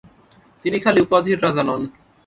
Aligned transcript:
তিনি 0.65 0.77
খালি 0.79 0.99
উপাধির 1.05 1.37
রাজা 1.43 1.63
নন। 1.63 1.81